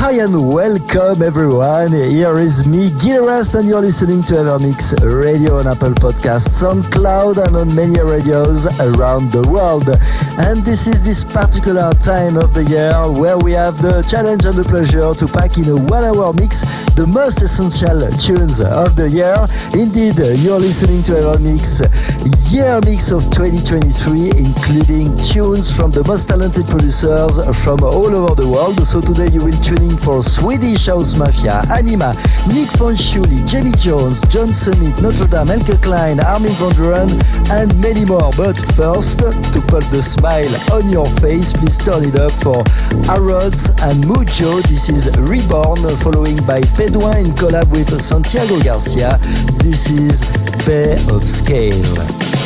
[0.00, 1.90] Hi and welcome everyone.
[1.90, 6.84] Here is me, Gil Everest, and you're listening to Evermix Radio on Apple Podcasts, on
[6.84, 9.88] Cloud, and on many radios around the world.
[10.38, 14.54] And this is this particular time of the year where we have the challenge and
[14.54, 16.62] the pleasure to pack in a one hour mix
[16.94, 19.34] the most essential tunes of the year.
[19.74, 21.82] Indeed, you're listening to Evermix
[22.54, 28.46] Year Mix of 2023, including tunes from the most talented producers from all over the
[28.48, 28.78] world.
[28.86, 32.14] So today you will tune for Swedish House Mafia, Anyma,
[32.52, 38.04] Nick Fanciulli, Jamie Jones, John Summit, Notre Dame, Elke Klein, Armin van Buuren, and many
[38.04, 38.30] more.
[38.36, 42.62] But first, to put the smile on your face, please turn it up for
[43.06, 44.62] Harrods and Mujo.
[44.68, 49.18] This is Reborn, following by Bedouin in collab with Santiago Garcia.
[49.62, 50.22] This is
[50.66, 52.37] Bay of Scale.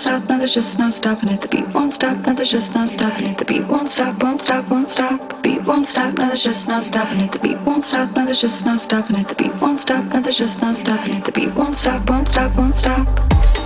[0.00, 1.42] Stop, no, there's just no stopping it.
[1.42, 3.38] The beat won't stop, no, there's just no stopping it.
[3.38, 5.42] The beat won't stop, won't stop, won't stop.
[5.42, 7.32] Beat won't stop, no, there's just no stopping it.
[7.32, 9.28] The beat won't stop, no, there's just no stopping it.
[9.28, 11.24] The beat won't stop, no, there's just no stopping it.
[11.24, 13.59] The beat won't stop, won't stop, won't stop.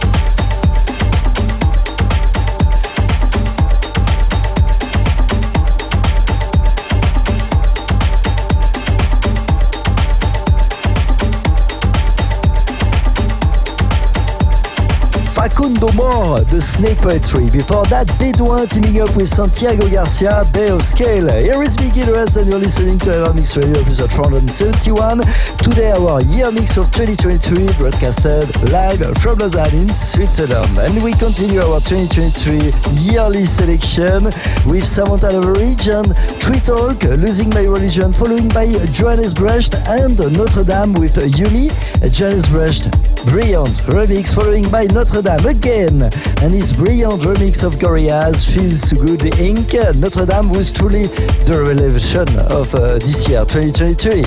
[15.45, 17.51] Facundo More, The Snake Poetry.
[17.51, 21.29] Before that, Bedouin teaming up with Santiago Garcia, of Scale.
[21.37, 25.21] Here is Reyes and you're listening to Evermix Radio episode 471.
[25.61, 30.81] Today our year mix of 2023 broadcasted live from Lausanne in Switzerland.
[30.81, 34.25] And we continue our 2023 yearly selection
[34.65, 35.29] with Samantha
[35.61, 36.09] Region,
[36.41, 38.65] Tree Talk, Losing My Religion, following by
[38.97, 41.69] Johannes Brecht and Notre Dame with Yumi,
[42.09, 42.89] Johannes Brecht,
[43.27, 46.03] Brilliant remix following by Notre Dame again
[46.43, 49.73] and his brilliant remix of Gorillaz Feels Good Inc.
[49.99, 51.07] Notre Dame was truly
[51.47, 54.25] the revelation of uh, this year 2023.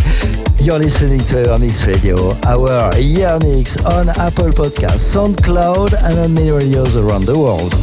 [0.65, 6.51] You're listening to Evermix Radio, our year mix on Apple Podcasts, SoundCloud, and on many
[6.51, 7.73] radios around the world.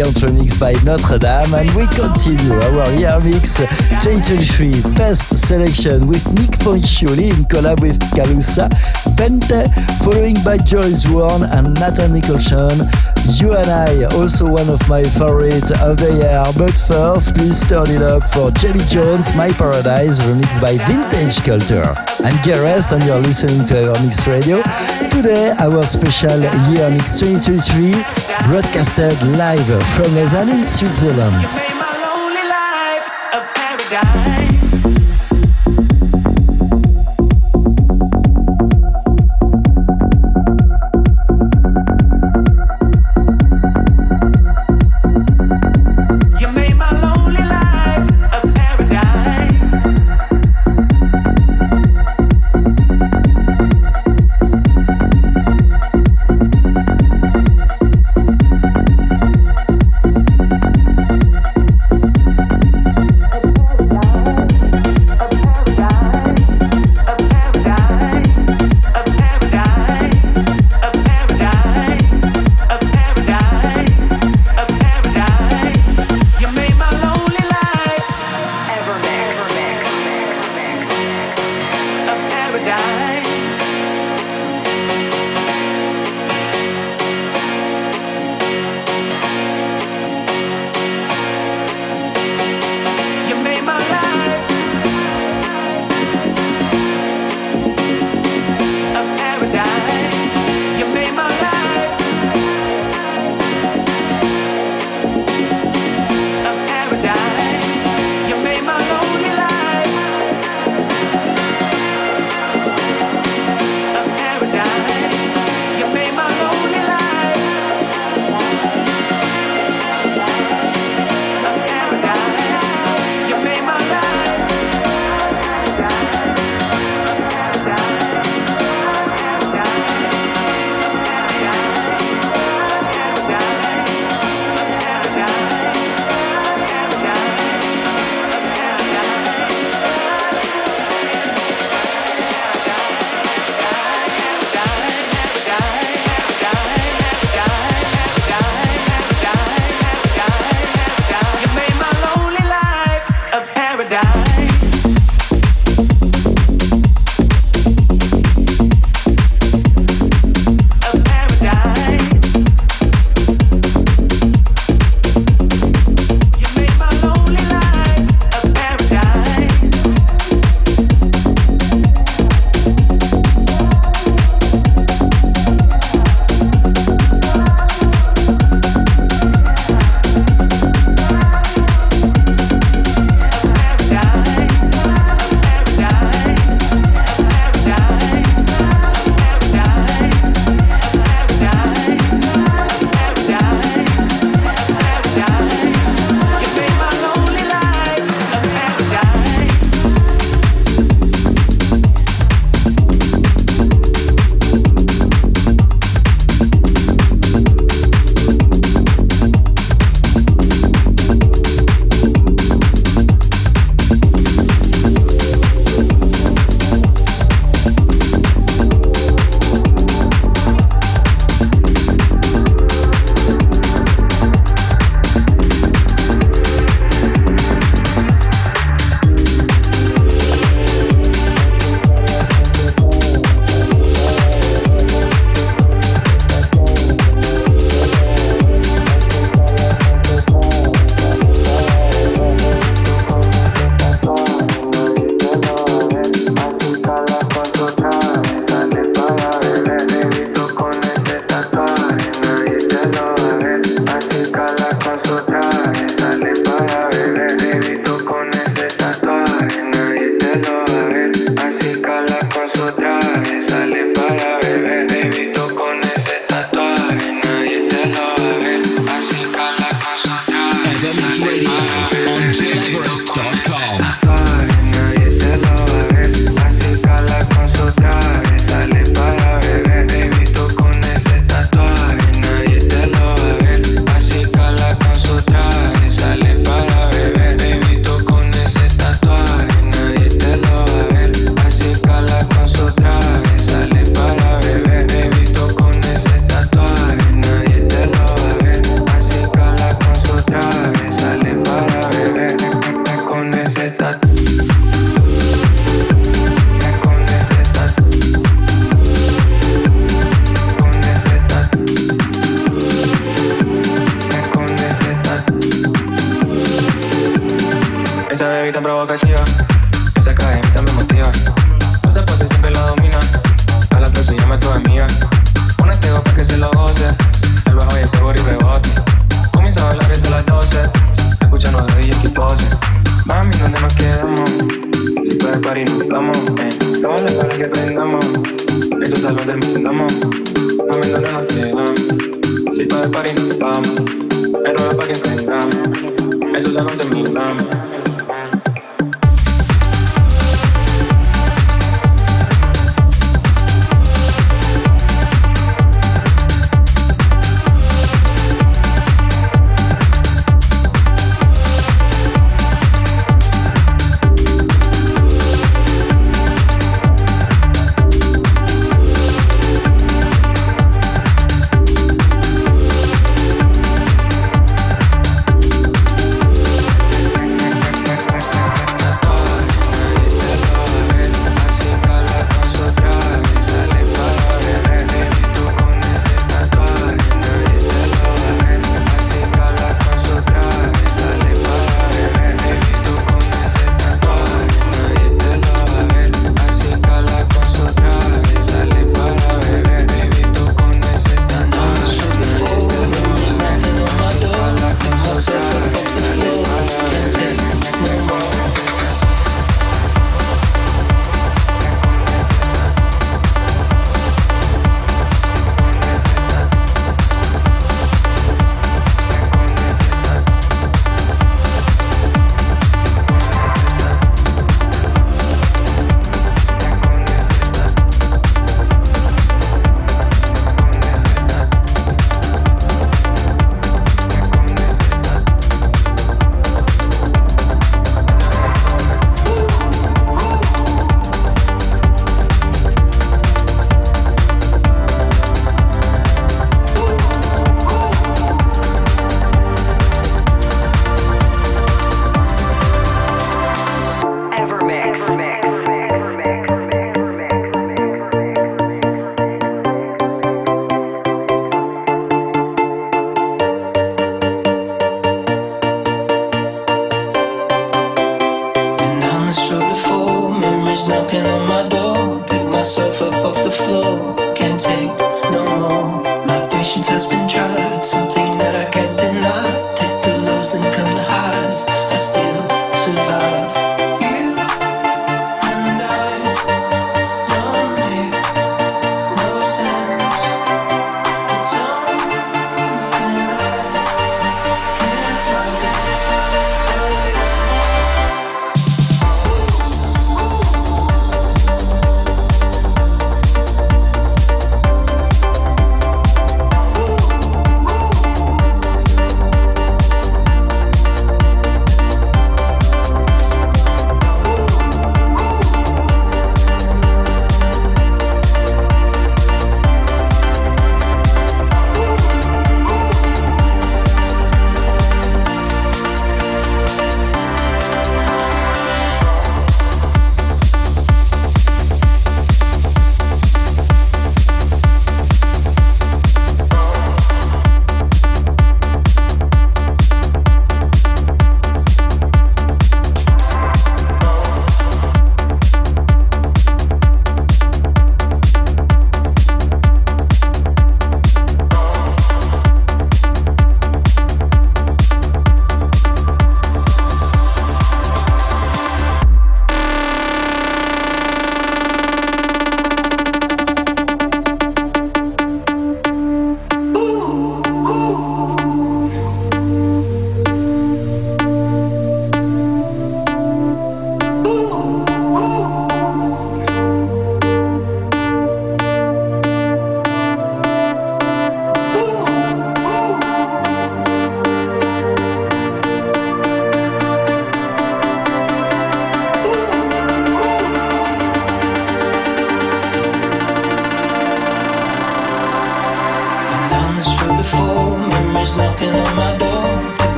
[0.00, 1.52] Brilliant remix by Notre Dame.
[1.52, 8.00] And we continue our year mix 2023 best selection with Nick Fanciulli in collab with
[8.16, 8.70] Kalusa,
[9.14, 9.68] Vente,
[10.02, 12.88] following by Joris Voorn and Nathan Nicholson.
[13.26, 16.42] You and I, also one of my favorites of the year.
[16.56, 21.94] But first, please turn it up for Jamie Jones, My Paradise, remixed by Vintage Culture.
[22.20, 24.62] I'm Gareth and you're listening to Evermix Radio.
[25.10, 26.40] Today, our special
[26.72, 27.92] Year Mix 2023
[28.48, 31.46] broadcasted live from Lausanne in Switzerland.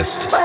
[0.00, 0.39] Gil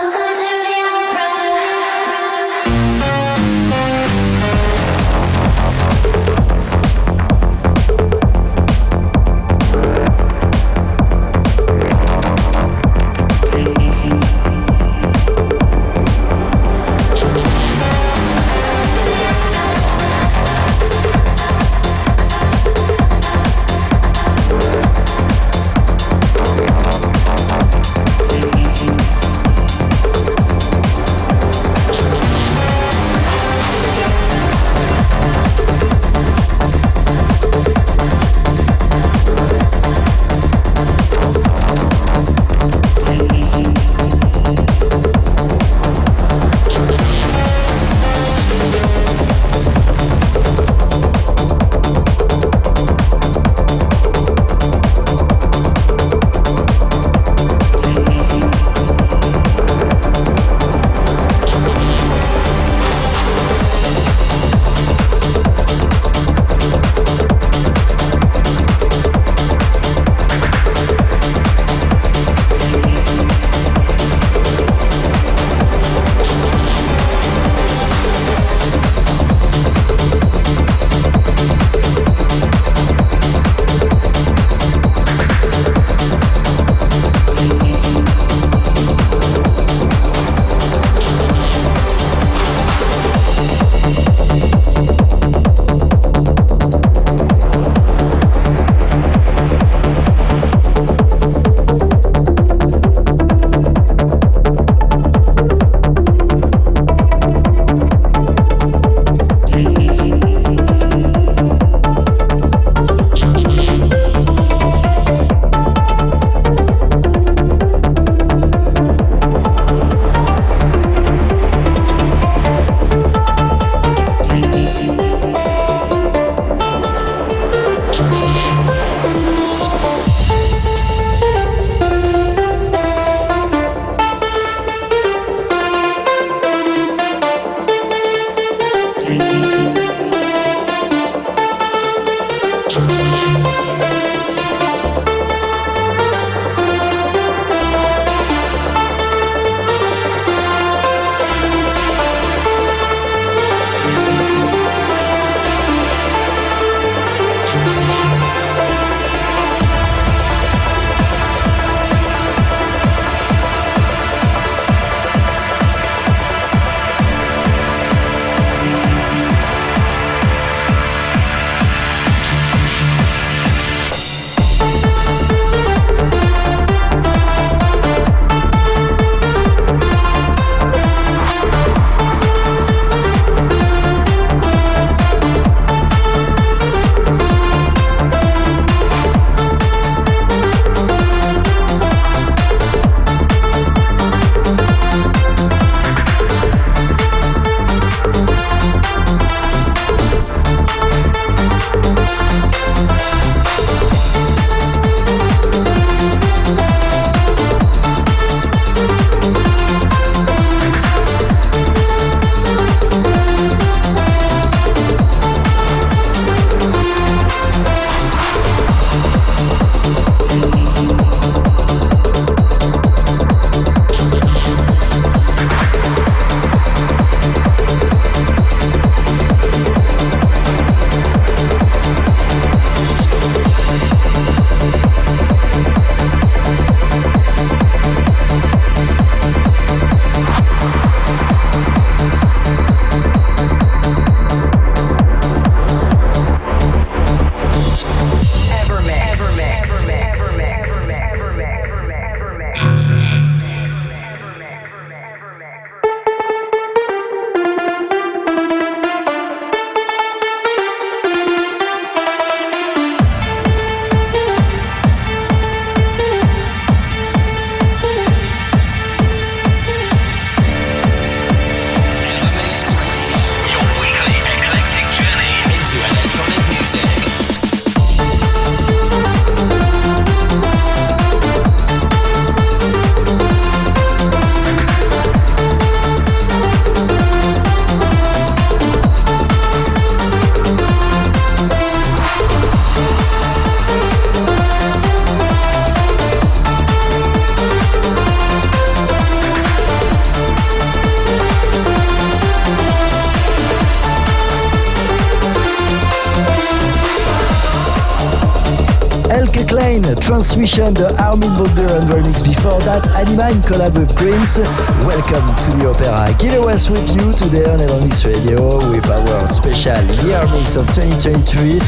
[310.35, 312.21] Transmission, the Armin van Buuren remix.
[312.21, 314.74] Before that, Anyma in collab with Dreams.
[314.95, 316.15] Welcome to the Opera.
[316.19, 321.59] Gil Everest with you today on Evermix Radio with our special year mix of 2023.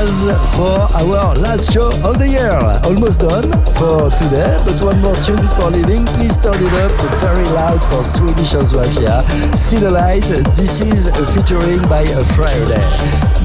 [0.00, 2.56] As for our last show of the year,
[2.88, 6.08] almost done for today, but one more tune before leaving.
[6.16, 9.20] Please turn it up very loud for Swedish House Mafia.
[9.52, 10.24] See the light.
[10.56, 12.80] This is featuring by Fridayy.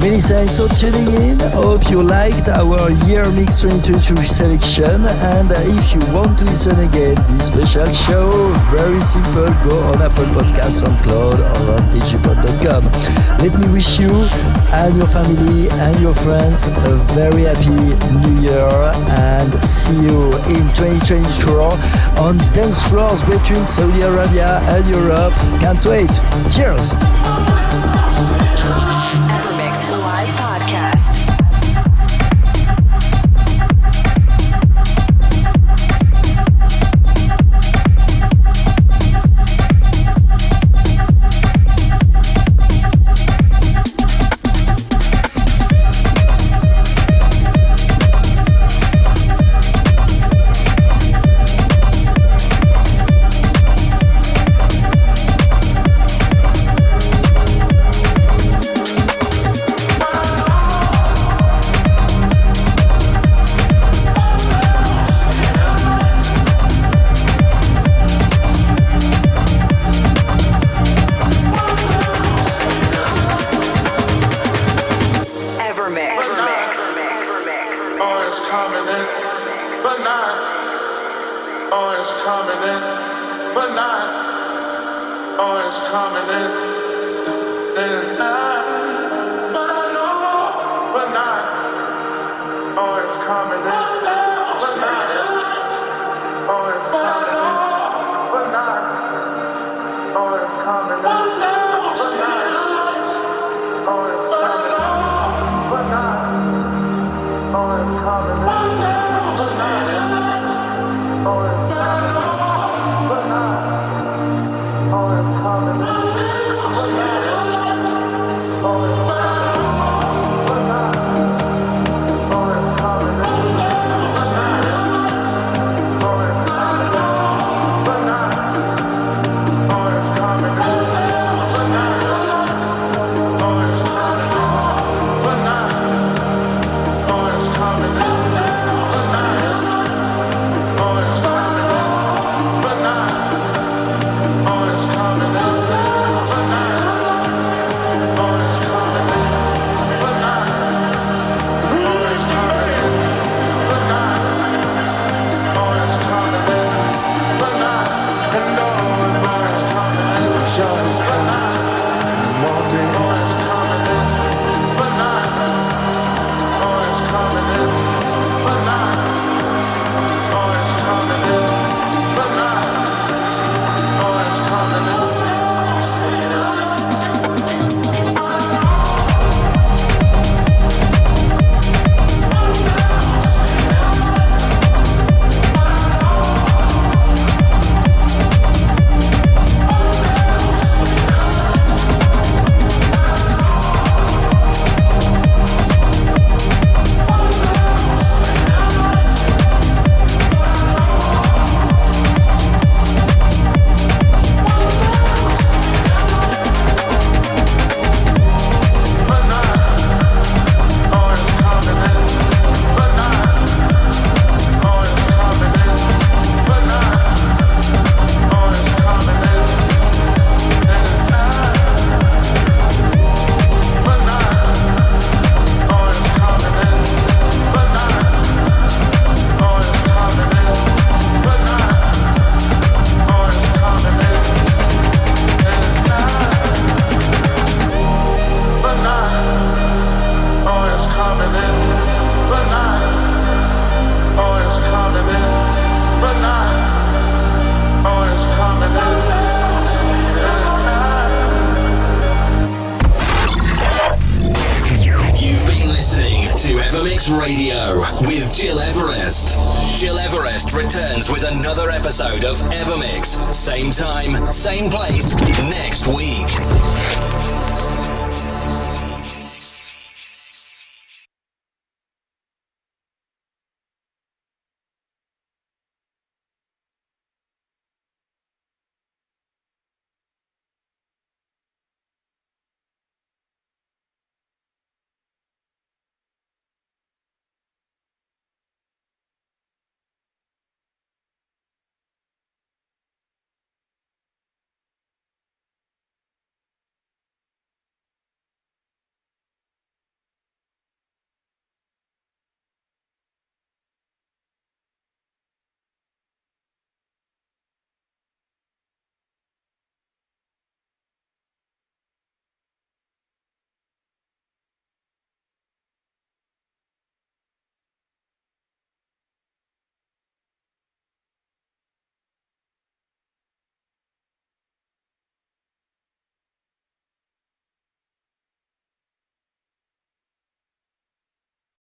[0.00, 1.38] Many thanks for tuning in.
[1.52, 5.04] Hope you liked our year mix 2023 selection.
[5.28, 8.30] And if you want to listen again this special show,
[8.70, 12.84] very Go on Apple Podcasts, SoundCloud, or on digipod.com.
[13.38, 14.08] Let me wish you
[14.72, 18.68] and your family and your friends a very happy new year
[19.18, 21.72] and see you in 2024
[22.20, 25.34] on dance floors between Saudi Arabia and Europe.
[25.60, 26.10] Can't wait.
[26.54, 27.97] Cheers.